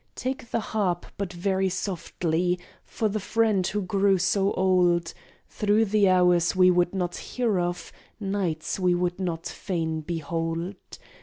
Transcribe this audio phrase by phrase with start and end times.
[0.15, 5.13] Take the harp, but very softly, for the friend who grew so old
[5.47, 10.75] Through the hours we would not hear of nights we would not fain behold!